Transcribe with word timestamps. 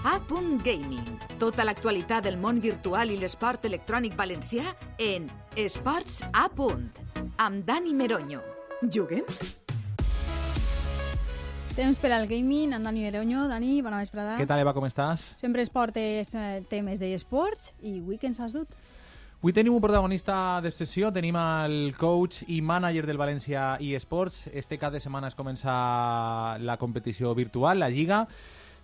A.Gaming. 0.00 1.18
Tota 1.36 1.64
l'actualitat 1.66 2.24
del 2.24 2.38
món 2.40 2.56
virtual 2.62 3.10
i 3.12 3.18
l'esport 3.20 3.66
electrònic 3.68 4.14
valencià 4.16 4.70
en 4.96 5.26
Esports 5.60 6.22
A. 6.32 6.46
Amb 7.44 7.66
Dani 7.68 7.92
Meroño. 7.92 8.40
Juguem? 8.80 9.26
Temps 11.76 12.00
per 12.00 12.12
al 12.16 12.24
gaming, 12.30 12.72
amb 12.72 12.88
Dani 12.88 13.04
Meroño. 13.04 13.44
Dani, 13.48 13.82
bona 13.84 13.98
vesprada. 14.00 14.38
Què 14.40 14.46
tal, 14.48 14.62
Eva, 14.64 14.72
com 14.72 14.86
estàs? 14.88 15.26
Sempre 15.40 15.60
es 15.60 15.68
portes 15.68 16.32
eh, 16.32 16.62
temes 16.70 17.00
d'esports 17.00 17.74
i 17.82 17.98
avui 17.98 18.16
què 18.16 18.30
ens 18.30 18.40
has 18.40 18.56
dut? 18.56 18.72
Avui 19.40 19.52
tenim 19.56 19.76
un 19.76 19.84
protagonista 19.84 20.60
d'excepció, 20.64 21.12
tenim 21.12 21.36
el 21.36 21.92
coach 22.00 22.40
i 22.48 22.62
manager 22.64 23.04
del 23.08 23.20
València 23.20 23.74
eSports. 23.80 24.46
Este 24.52 24.80
cap 24.80 24.96
de 24.96 25.00
setmana 25.00 25.28
es 25.28 25.36
comença 25.36 26.56
la 26.60 26.78
competició 26.80 27.34
virtual, 27.36 27.84
la 27.84 27.92
Lliga 27.92 28.26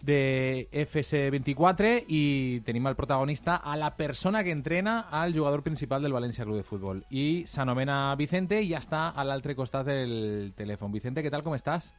de 0.03 0.69
FS24 0.73 2.05
i 2.09 2.61
tenim 2.67 2.87
el 2.87 2.97
protagonista 2.97 3.57
a 3.57 3.77
la 3.77 3.95
persona 3.97 4.43
que 4.45 4.53
entrena 4.53 5.09
al 5.11 5.35
jugador 5.35 5.63
principal 5.63 6.03
del 6.03 6.15
València 6.15 6.45
Club 6.45 6.57
de 6.61 6.67
Futbol 6.67 7.05
i 7.11 7.45
s'anomena 7.47 8.15
Vicente 8.17 8.61
i 8.63 8.71
ja 8.71 8.81
està 8.83 9.09
a 9.11 9.25
l'altre 9.25 9.57
costat 9.57 9.87
del 9.87 10.53
telèfon. 10.57 10.93
Vicente, 10.93 11.23
què 11.25 11.31
tal, 11.33 11.45
com 11.47 11.57
estàs? 11.57 11.91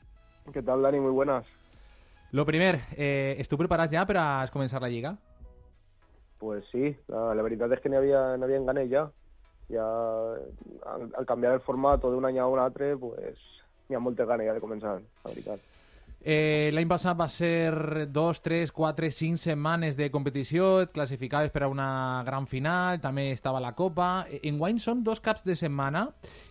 ¿Qué 0.54 0.62
tal, 0.62 0.82
Dani? 0.82 1.00
Muy 1.00 1.12
buenas. 1.12 1.46
Lo 2.32 2.46
primer, 2.46 2.82
eh, 2.96 3.36
¿estás 3.40 3.58
preparat 3.60 3.92
ja 3.92 4.06
per 4.06 4.18
a 4.20 4.48
començar 4.52 4.82
la 4.82 4.90
Lliga? 4.90 5.16
Pues 6.40 6.66
sí, 6.72 6.96
la, 7.08 7.34
la 7.34 7.44
veritat 7.44 7.72
és 7.74 7.82
que 7.82 7.90
n'hi 7.90 7.98
havia, 7.98 8.36
n'hi 8.38 8.60
ganes 8.66 8.90
ja. 8.92 9.08
Ja 9.72 9.86
al, 10.92 11.10
al 11.18 11.26
canviar 11.26 11.54
el 11.54 11.64
formato 11.64 12.12
d'un 12.12 12.26
any 12.26 12.38
a 12.40 12.48
un 12.48 12.60
altre, 12.60 12.96
pues 12.98 13.40
n'hi 13.88 13.96
ha 13.96 14.04
moltes 14.04 14.28
ganes 14.28 14.48
ja 14.48 14.54
de 14.54 14.64
començar, 14.64 15.00
la 15.00 15.32
veritat. 15.32 15.60
Eh, 16.20 16.72
L'any 16.74 16.90
passat 16.90 17.16
va 17.16 17.28
ser 17.30 18.08
dos, 18.12 18.42
tres, 18.42 18.72
quatre, 18.74 19.12
cinc 19.14 19.38
setmanes 19.40 19.96
de 19.96 20.10
competició, 20.12 20.82
et 20.82 20.92
classificaves 20.92 21.54
per 21.54 21.64
a 21.64 21.70
una 21.70 22.24
gran 22.26 22.48
final, 22.50 23.00
també 23.00 23.30
estava 23.32 23.62
la 23.64 23.76
Copa. 23.78 24.26
Enguany 24.42 24.82
són 24.82 25.04
dos 25.06 25.22
caps 25.22 25.46
de 25.46 25.56
setmana 25.56 26.08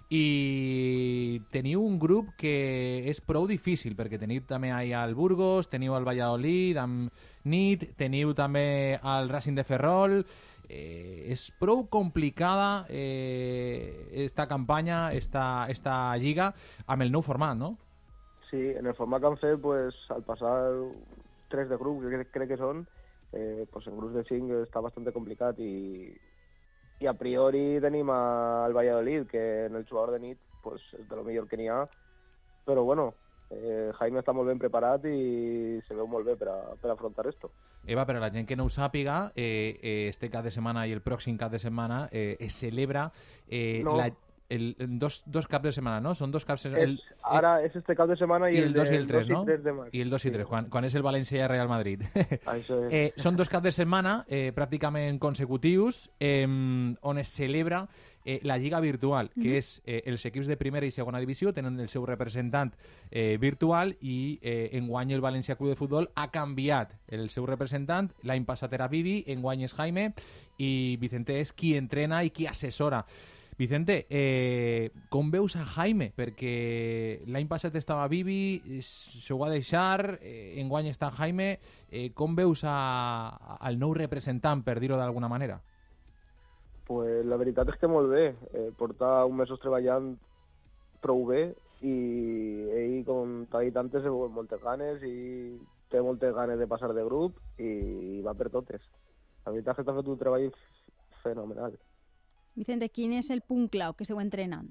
i 0.09 1.42
teniu 1.50 1.83
un 1.83 1.98
grup 1.98 2.31
que 2.39 3.03
és 3.11 3.20
prou 3.20 3.48
difícil, 3.50 3.97
perquè 3.98 4.20
teniu 4.22 4.47
també 4.47 4.70
ahir 4.70 4.94
al 4.94 5.17
Burgos, 5.19 5.69
teniu 5.69 5.97
el 5.98 6.06
Valladolid 6.06 6.78
amb 6.78 7.11
NIT, 7.44 7.91
teniu 7.98 8.34
també 8.34 9.00
el 9.03 9.33
Racing 9.33 9.59
de 9.59 9.67
Ferrol... 9.67 10.22
Eh, 10.67 11.31
és 11.31 11.44
prou 11.61 11.84
complicada 11.87 12.89
eh, 12.91 14.11
esta 14.25 14.48
campanya, 14.50 15.12
esta, 15.14 15.69
esta 15.70 16.17
lliga, 16.19 16.48
amb 16.91 17.05
el 17.06 17.12
nou 17.14 17.22
format, 17.22 17.55
no? 17.55 17.77
Sí, 18.50 18.61
en 18.70 18.86
el 18.86 18.94
format 18.94 19.20
que 19.20 19.27
han 19.27 19.39
fet, 19.42 19.61
pues, 19.61 19.97
al 20.14 20.22
passar 20.22 20.72
tres 21.48 21.69
de 21.69 21.77
grup, 21.77 22.02
que 22.02 22.25
crec 22.30 22.48
que 22.53 22.58
són, 22.61 22.86
eh, 23.33 23.66
pues 23.72 23.86
en 23.86 23.97
grups 23.98 24.14
de 24.14 24.25
cinc 24.28 24.53
està 24.62 24.80
bastant 24.83 25.06
complicat 25.14 25.58
i, 25.58 26.14
i 27.03 27.06
a 27.06 27.14
priori 27.14 27.80
tenim 27.83 28.11
al 28.11 28.75
Valladolid, 28.75 29.27
que 29.30 29.66
en 29.66 29.77
el 29.77 29.86
jugador 29.86 30.16
de 30.16 30.22
nit 30.22 30.38
pues, 30.62 30.83
és 30.98 31.08
de 31.08 31.16
lo 31.16 31.25
millor 31.25 31.48
que 31.48 31.58
n'hi 31.58 31.69
ha, 31.69 31.84
però 32.66 32.83
bueno, 32.84 33.12
eh, 33.50 33.92
Jaime 33.98 34.22
està 34.22 34.34
molt 34.34 34.50
ben 34.50 34.58
preparat 34.58 35.05
i 35.06 35.78
se 35.86 35.94
veu 35.94 36.08
molt 36.10 36.27
bé 36.27 36.36
per, 36.38 36.48
a, 36.50 36.58
per 36.81 36.91
afrontar 36.91 37.27
esto. 37.31 37.53
Eva, 37.86 38.06
per 38.06 38.16
a 38.19 38.22
la 38.22 38.33
gent 38.34 38.48
que 38.48 38.56
no 38.58 38.66
ho 38.66 38.72
sàpiga, 38.72 39.31
eh, 39.36 39.78
eh, 39.78 40.08
este 40.10 40.31
cap 40.31 40.47
de 40.47 40.50
setmana 40.50 40.86
i 40.86 40.94
el 40.97 41.05
pròxim 41.05 41.38
cap 41.38 41.53
de 41.55 41.62
setmana 41.62 42.06
eh, 42.10 42.36
es 42.41 42.58
celebra 42.58 43.10
eh, 43.47 43.83
no. 43.84 43.94
la 44.00 44.10
el, 44.48 44.75
dos, 44.98 45.22
dos 45.27 45.47
caps 45.47 45.64
de 45.64 45.72
setmana, 45.72 46.00
no? 46.00 46.14
Són 46.14 46.33
dos 46.33 46.44
caps 46.44 46.66
de 46.66 46.72
setmana. 46.72 47.16
Ara 47.39 47.52
és 47.66 47.77
este 47.77 47.97
cap 47.98 48.08
de 48.11 48.16
setmana 48.16 48.50
i, 48.50 48.56
i 48.56 48.62
el, 48.62 48.70
el 48.70 48.75
2 48.78 48.92
i 48.92 48.98
el 49.00 49.06
3, 49.11 49.30
no? 49.33 49.44
de 49.47 49.75
maig. 49.75 49.94
I 49.94 50.03
el 50.05 50.11
2 50.11 50.27
i 50.27 50.34
3, 50.34 50.44
sí. 50.44 50.48
quan, 50.50 50.69
quan 50.72 50.88
és 50.88 50.97
el 50.98 51.06
València 51.06 51.41
i 51.41 51.44
el 51.44 51.53
Real 51.53 51.70
Madrid. 51.70 52.05
Això 52.56 52.83
és. 52.86 52.92
eh, 52.92 53.06
són 53.22 53.38
dos 53.38 53.50
caps 53.53 53.69
de 53.69 53.75
setmana 53.75 54.19
eh, 54.28 54.50
pràcticament 54.56 55.20
consecutius 55.22 56.06
eh, 56.20 56.44
on 56.47 57.22
es 57.22 57.33
celebra 57.34 57.86
eh, 58.26 58.41
la 58.43 58.59
Lliga 58.59 58.81
Virtual, 58.81 59.31
que 59.31 59.41
mm 59.41 59.44
-hmm. 59.44 59.56
és 59.56 59.82
eh, 59.87 60.03
els 60.04 60.26
equips 60.26 60.47
de 60.47 60.56
primera 60.56 60.84
i 60.84 60.91
segona 60.91 61.21
divisió 61.21 61.53
tenen 61.53 61.78
el 61.81 61.88
seu 61.88 62.04
representant 62.04 62.75
eh, 63.10 63.38
virtual 63.38 63.97
i 64.00 64.38
eh, 64.42 64.71
enguany 64.72 65.12
el 65.12 65.22
València 65.22 65.56
Club 65.56 65.71
de 65.71 65.76
Futbol 65.76 66.10
ha 66.15 66.31
canviat 66.31 66.92
el 67.09 67.31
seu 67.31 67.47
representant, 67.47 68.10
l'any 68.22 68.44
passat 68.44 68.72
era 68.72 68.88
Vivi, 68.88 69.25
enguany 69.26 69.62
és 69.62 69.75
Jaime 69.75 70.12
i 70.59 70.97
Vicente 71.00 71.41
és 71.41 71.53
qui 71.53 71.76
entrena 71.76 72.25
i 72.25 72.31
qui 72.31 72.47
assessora. 72.47 73.04
Vicente, 73.56 74.06
eh, 74.11 74.91
com 75.09 75.31
veus 75.33 75.55
a 75.56 75.62
Jaime? 75.65 76.11
Perquè 76.12 77.22
l'any 77.33 77.47
passat 77.49 77.75
estava 77.81 78.05
Vivi, 78.12 78.61
se 78.84 79.33
ho 79.33 79.39
va 79.41 79.49
deixar, 79.49 80.19
eh, 80.21 80.61
enguany 80.61 80.91
està 80.91 81.09
Jaime. 81.17 81.55
Eh, 81.89 82.11
com 82.12 82.37
veus 82.37 82.66
a, 82.69 82.77
al 83.56 83.81
nou 83.81 83.95
representant, 83.97 84.61
per 84.61 84.77
dir-ho 84.78 85.00
d'alguna 85.00 85.33
manera? 85.33 85.56
Pues 86.84 87.25
la 87.25 87.41
veritat 87.41 87.72
és 87.72 87.81
que 87.81 87.89
molt 87.89 88.12
bé. 88.12 88.27
Eh, 88.53 88.69
porta 88.77 89.25
un 89.25 89.41
mesos 89.41 89.62
treballant 89.65 90.12
prou 91.00 91.25
bé 91.25 91.49
i 91.81 91.97
ell, 92.77 93.00
com 93.09 93.47
t'ha 93.49 93.65
dit 93.65 93.77
antes, 93.77 94.05
veu 94.05 94.28
moltes 94.28 94.61
ganes 94.61 95.00
i 95.00 95.56
té 95.89 96.05
moltes 96.05 96.34
ganes 96.37 96.61
de 96.61 96.69
passar 96.69 96.93
de 96.93 97.09
grup 97.09 97.41
i 97.56 98.21
va 98.21 98.37
per 98.37 98.53
totes. 98.53 98.84
La 99.47 99.53
veritat 99.53 99.72
és 99.72 99.77
que 99.81 99.89
està 99.89 99.97
fet 99.97 100.12
un 100.12 100.21
treball 100.21 100.50
fenomenal. 101.25 101.81
Vicente, 102.56 102.89
quin 102.89 103.12
és 103.12 103.28
el 103.31 103.43
punt 103.44 103.69
clau 103.72 103.94
que 103.94 104.06
esteu 104.06 104.21
entrenant? 104.22 104.71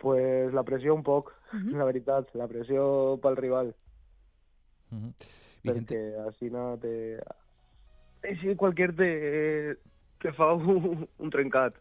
Pues 0.00 0.52
la 0.56 0.64
pressió 0.64 0.94
un 0.96 1.02
poc, 1.04 1.32
uh 1.52 1.56
-huh. 1.60 1.76
la 1.76 1.84
veritat, 1.84 2.34
la 2.34 2.48
pressió 2.48 3.18
pel 3.22 3.36
rival. 3.36 3.74
Uh 4.90 4.98
-huh. 4.98 5.12
Vicente... 5.62 5.94
Perquè 5.94 6.26
així 6.26 6.50
no 6.50 6.78
te... 6.78 7.20
Així 8.22 8.56
qualsevol 8.56 8.96
te, 8.96 9.76
te 10.18 10.32
fa 10.32 10.54
un, 10.54 11.06
un 11.18 11.30
trencat. 11.30 11.74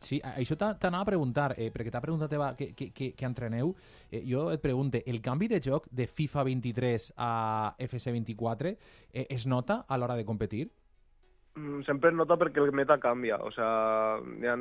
Sí, 0.00 0.20
això 0.22 0.54
t'anava 0.56 1.02
a 1.02 1.10
preguntar, 1.10 1.54
eh, 1.58 1.72
perquè 1.74 1.90
t'ha 1.90 2.00
preguntat 2.00 2.32
Eva, 2.32 2.52
que, 2.56 2.72
que, 2.74 2.92
que, 2.92 3.12
que 3.14 3.26
entreneu. 3.26 3.74
Eh, 4.10 4.22
jo 4.26 4.50
et 4.52 4.60
pregunte, 4.60 5.02
el 5.06 5.20
canvi 5.20 5.48
de 5.48 5.60
joc 5.60 5.88
de 5.90 6.06
FIFA 6.06 6.44
23 6.44 7.12
a 7.16 7.74
FC 7.78 8.12
24 8.12 8.68
eh, 8.68 9.26
es 9.28 9.46
nota 9.46 9.84
a 9.88 9.98
l'hora 9.98 10.16
de 10.16 10.24
competir? 10.24 10.70
Mm, 11.58 11.82
sempre 11.86 12.12
es 12.12 12.16
nota 12.16 12.36
perquè 12.38 12.62
el 12.62 12.72
meta 12.76 12.98
canvia, 13.02 13.38
o 13.42 13.50
sea, 13.50 14.18
hi 14.38 14.46
ha 14.46 14.54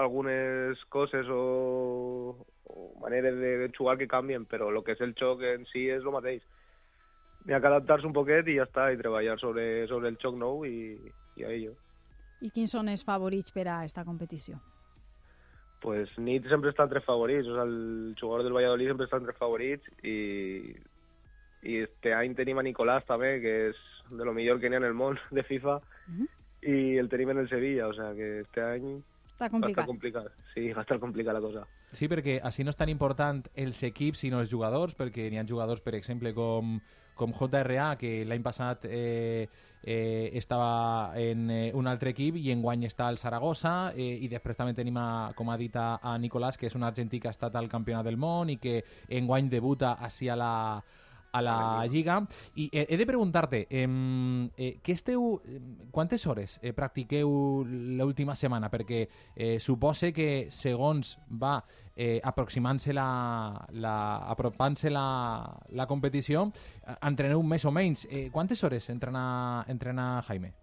algunes 0.00 0.80
coses 0.88 1.28
o, 1.28 2.46
o 2.64 2.86
maneres 3.02 3.36
de, 3.36 3.50
de 3.64 3.68
jugar 3.76 3.98
que 3.98 4.08
canvien, 4.08 4.46
però 4.48 4.70
el 4.70 4.80
que 4.86 4.96
és 4.96 5.04
el 5.04 5.12
xoc 5.18 5.44
en 5.44 5.66
si 5.68 5.84
és 5.92 6.06
el 6.06 6.16
mateix. 6.16 6.46
N'hi 7.44 7.56
ha 7.56 7.60
que 7.60 7.68
adaptar-se 7.68 8.08
un 8.08 8.16
poquet 8.16 8.48
i 8.48 8.56
ja 8.56 8.64
està, 8.68 8.88
i 8.92 9.00
treballar 9.00 9.36
sobre, 9.40 9.86
sobre 9.92 10.08
el 10.12 10.16
xoc 10.22 10.38
nou 10.40 10.64
i, 10.68 10.96
i 11.36 11.44
a 11.44 11.52
ello. 11.52 11.74
I 12.40 12.48
quins 12.54 12.72
són 12.72 12.88
els 12.88 13.04
favorits 13.04 13.52
per 13.52 13.66
a 13.68 13.80
aquesta 13.82 14.06
competició? 14.06 14.56
Pues 15.84 16.12
Nit 16.20 16.48
sempre 16.48 16.72
està 16.72 16.86
entre 16.88 17.04
favorits, 17.04 17.48
o 17.48 17.56
sea, 17.56 17.68
el 17.68 18.14
jugador 18.20 18.44
del 18.44 18.56
Valladolid 18.56 18.92
sempre 18.92 19.08
està 19.08 19.20
entre 19.20 19.36
favorits 19.36 19.92
i, 20.04 20.16
i 21.62 21.80
este 21.84 22.14
any 22.14 22.34
tenim 22.34 22.58
a 22.58 22.66
Nicolás 22.66 23.04
també, 23.08 23.38
que 23.40 23.54
és 23.70 23.80
de 24.10 24.24
lo 24.24 24.34
millor 24.34 24.60
que 24.60 24.68
n'hi 24.68 24.78
ha 24.78 24.82
en 24.82 24.88
el 24.88 24.96
món 24.96 25.18
de 25.30 25.42
FIFA, 25.42 25.76
uh 25.76 26.12
-huh. 26.12 26.28
i 26.62 26.98
el 26.98 27.08
tenim 27.08 27.30
en 27.30 27.38
el 27.38 27.48
Sevilla, 27.48 27.88
o 27.88 27.94
sea 27.94 28.14
que 28.14 28.40
este 28.40 28.62
any 28.62 29.02
Està 29.40 29.48
complicat. 29.48 29.76
Va 29.78 29.80
estar 29.80 29.86
complicat. 29.88 30.26
Sí, 30.52 30.72
va 30.76 30.82
estar 30.82 30.98
complicada 31.00 31.38
la 31.38 31.46
cosa. 31.46 31.66
Sí, 31.96 32.08
perquè 32.08 32.40
així 32.44 32.62
no 32.62 32.74
és 32.74 32.76
tan 32.76 32.90
important 32.92 33.46
els 33.56 33.82
equips 33.88 34.20
sinó 34.20 34.42
els 34.44 34.50
jugadors, 34.50 34.92
perquè 34.94 35.30
n'hi 35.30 35.38
ha 35.40 35.46
jugadors, 35.48 35.80
per 35.80 35.94
exemple, 35.94 36.34
com, 36.34 36.78
com 37.16 37.32
JRA, 37.32 37.96
que 37.96 38.26
l'any 38.28 38.42
passat 38.44 38.84
eh, 38.84 39.48
eh, 39.82 40.30
estava 40.36 41.16
en 41.16 41.48
eh, 41.50 41.72
un 41.72 41.88
altre 41.88 42.12
equip 42.12 42.36
i 42.36 42.52
enguany 42.52 42.84
està 42.84 43.08
al 43.08 43.16
Saragossa 43.16 43.94
eh, 43.96 44.18
i 44.20 44.28
després 44.28 44.60
també 44.60 44.76
tenim, 44.76 45.00
a, 45.00 45.32
com 45.36 45.48
ha 45.48 45.56
dit 45.56 45.76
a, 45.76 45.94
a 46.02 46.18
Nicolás, 46.18 46.60
que 46.60 46.68
és 46.68 46.76
un 46.76 46.84
argentí 46.84 47.18
que 47.18 47.32
ha 47.32 47.36
estat 47.36 47.56
al 47.56 47.72
Campionat 47.72 48.04
del 48.04 48.20
Món 48.20 48.52
i 48.52 48.58
que 48.60 48.82
enguany 49.08 49.48
debuta 49.48 49.96
així 50.04 50.28
a 50.28 50.36
la, 50.36 50.52
a 51.32 51.42
la 51.42 51.86
Lliga. 51.86 52.26
I 52.54 52.68
eh, 52.72 52.86
he 52.88 52.96
de 52.96 53.06
preguntar-te, 53.06 53.66
eh, 53.70 53.86
eh, 54.56 54.72
què 54.82 54.94
esteu, 54.96 55.40
quantes 55.90 56.26
hores 56.26 56.58
eh, 56.62 56.72
practiqueu 56.72 57.30
l'última 57.98 58.36
setmana? 58.36 58.70
Perquè 58.70 59.02
eh, 59.36 59.58
supose 59.60 60.12
que 60.12 60.48
segons 60.50 61.16
va 61.30 61.60
eh, 61.96 62.20
aproximant-se 62.24 62.94
la, 62.96 63.66
la, 63.72 63.94
apropant-se 64.30 64.90
la, 64.90 65.06
la 65.76 65.86
competició, 65.86 66.48
eh, 66.86 66.96
entreneu 67.06 67.42
més 67.42 67.64
o 67.64 67.74
menys. 67.74 68.06
Eh, 68.10 68.28
quantes 68.32 68.62
hores 68.64 68.90
entrena, 68.90 69.64
entrena 69.68 70.22
Jaime? 70.28 70.54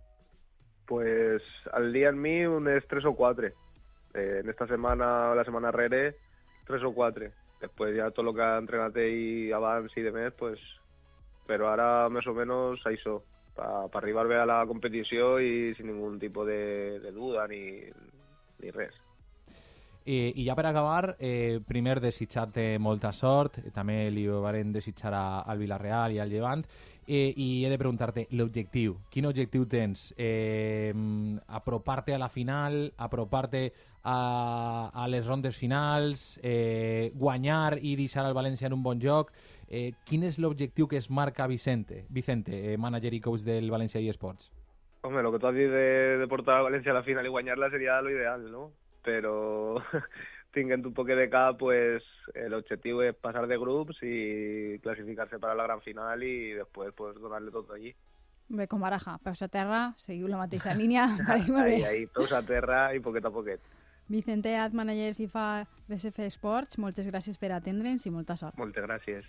Pues 0.87 1.43
al 1.73 1.91
día 1.91 2.09
en 2.09 2.21
mi 2.21 2.45
unes 2.45 2.87
3 2.87 3.05
o 3.05 3.15
4. 3.15 3.47
Eh, 4.13 4.39
en 4.41 4.49
esta 4.49 4.65
semana 4.67 5.31
o 5.31 5.35
la 5.35 5.43
semana 5.43 5.71
rere, 5.71 6.15
3 6.65 6.83
o 6.83 6.93
4 6.93 7.46
Después 7.59 7.95
ya 7.95 8.11
todo 8.11 8.25
lo 8.25 8.33
que 8.33 8.41
ha 8.41 8.57
entrenado 8.57 9.05
y 9.05 9.51
avance 9.51 9.99
y 9.99 10.03
demás, 10.03 10.33
pues... 10.37 10.59
Pero 11.47 11.69
ahora 11.69 12.09
más 12.09 12.27
o 12.27 12.33
menos 12.33 12.81
això, 12.83 13.21
pa 13.55 13.87
arribar 13.97 14.27
bé 14.27 14.37
a 14.37 14.45
la 14.45 14.65
competició 14.67 15.37
i 15.39 15.73
sin 15.75 15.87
ningún 15.87 16.19
tipo 16.19 16.45
de, 16.45 16.99
de 16.99 17.11
duda 17.11 17.47
ni, 17.47 17.87
ni 18.59 18.71
res. 18.71 18.93
Eh, 20.03 20.31
I 20.35 20.45
ja 20.47 20.55
per 20.55 20.65
acabar, 20.69 21.17
eh, 21.19 21.59
primer 21.67 21.99
desitjar-te 21.99 22.77
molta 22.79 23.11
sort, 23.11 23.59
també 23.75 24.05
li 24.11 24.23
varen 24.27 24.71
desitjar 24.71 25.11
a, 25.15 25.25
al 25.41 25.59
Villarreal 25.59 26.15
i 26.15 26.19
al 26.23 26.31
Llevant, 26.31 26.63
eh, 27.07 27.33
i 27.35 27.65
he 27.65 27.71
de 27.71 27.79
preguntar-te 27.79 28.27
l'objectiu. 28.31 29.01
Quin 29.11 29.27
objectiu 29.27 29.65
tens? 29.67 30.13
Eh, 30.15 30.93
apropar-te 31.47 32.15
a 32.15 32.19
la 32.19 32.29
final, 32.29 32.93
apropar-te 32.95 33.65
a, 34.07 34.89
a 34.93 35.07
les 35.11 35.25
rondes 35.27 35.57
finals, 35.59 36.39
eh, 36.41 37.11
guanyar 37.13 37.77
i 37.83 37.95
deixar 37.99 38.23
el 38.29 38.35
València 38.37 38.69
en 38.71 38.75
un 38.77 38.83
bon 38.85 39.01
joc. 39.03 39.33
Eh, 39.67 39.91
quin 40.07 40.23
és 40.23 40.37
l'objectiu 40.39 40.87
que 40.87 40.95
es 40.95 41.09
marca 41.11 41.47
Vicente, 41.51 42.05
Vicente 42.09 42.55
eh, 42.55 42.77
manager 42.79 43.11
i 43.13 43.19
coach 43.19 43.43
del 43.43 43.67
València 43.73 43.99
eSports? 43.99 44.47
Hombre, 45.03 45.23
lo 45.23 45.31
que 45.31 45.39
tú 45.39 45.47
has 45.47 45.55
dicho 45.55 45.71
de, 45.71 46.17
de 46.17 46.27
portar 46.27 46.57
a 46.57 46.61
Valencia 46.61 46.91
a 46.91 46.95
la 46.95 47.03
final 47.03 47.25
y 47.25 47.29
guañarla 47.29 47.69
sería 47.69 48.01
lo 48.01 48.09
ideal, 48.09 48.49
¿no? 48.51 48.71
Pero 49.03 49.83
tinguent 50.53 50.85
un 50.85 50.93
poquet 50.93 51.17
de 51.17 51.29
cap, 51.29 51.57
pues 51.59 52.01
el 52.33 52.53
objetivo 52.53 53.03
es 53.03 53.13
pasar 53.15 53.47
de 53.47 53.57
grups 53.57 53.97
y 54.01 54.79
clasificarse 54.79 55.37
para 55.37 55.53
la 55.53 55.63
gran 55.63 55.81
final 55.81 56.23
y 56.23 56.53
después 56.53 56.93
pues 56.95 57.15
donarle 57.19 57.51
todo 57.51 57.73
allí. 57.73 57.93
Bé, 58.49 58.65
com 58.71 58.79
Baraja, 58.79 59.17
peus 59.19 59.41
a 59.43 59.49
terra, 59.51 59.93
seguiu 59.99 60.29
la 60.31 60.37
mateixa 60.39 60.71
línia, 60.73 61.09
pareix 61.27 61.49
molt 61.51 61.65
Ahí, 61.67 61.81
bé. 61.81 61.85
ahí, 61.85 62.05
todos 62.07 62.31
a 62.31 62.39
terra 62.47 62.95
y 62.95 63.01
poquet 63.03 63.25
a 63.25 63.29
poquet. 63.29 63.59
Vicente 64.07 64.53
Az, 64.55 64.73
manager 64.73 65.13
FIFA 65.17 65.47
BSF 65.89 66.29
Sports, 66.31 66.79
moltes 66.79 67.09
gràcies 67.11 67.39
per 67.39 67.51
atendre'ns 67.55 68.07
i 68.07 68.13
molta 68.13 68.37
sort. 68.39 68.55
Moltes 68.59 68.87
gràcies. 68.87 69.27